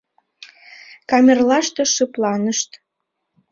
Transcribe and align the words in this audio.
Камерлаште 1.09 1.83
шыпланышт. 1.93 2.71